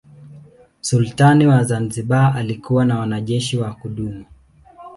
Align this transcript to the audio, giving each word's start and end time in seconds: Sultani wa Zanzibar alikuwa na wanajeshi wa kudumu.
Sultani 0.81 1.47
wa 1.47 1.63
Zanzibar 1.63 2.37
alikuwa 2.37 2.85
na 2.85 2.99
wanajeshi 2.99 3.57
wa 3.57 3.73
kudumu. 3.73 4.25